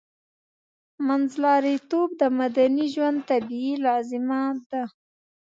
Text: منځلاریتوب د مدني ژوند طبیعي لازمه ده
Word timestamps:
منځلاریتوب 1.07 2.09
د 2.21 2.23
مدني 2.39 2.85
ژوند 2.93 3.17
طبیعي 3.29 3.73
لازمه 3.85 4.41
ده 4.69 4.83